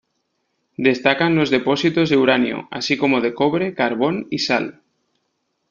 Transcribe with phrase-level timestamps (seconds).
[0.77, 4.81] Destacan los depósitos de uranio, así como de cobre, carbón y sal.